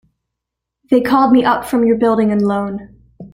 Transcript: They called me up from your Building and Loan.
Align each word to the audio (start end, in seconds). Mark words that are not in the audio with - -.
They 0.89 0.99
called 0.99 1.31
me 1.31 1.43
up 1.45 1.63
from 1.63 1.85
your 1.85 1.95
Building 1.95 2.31
and 2.31 2.41
Loan. 2.41 2.99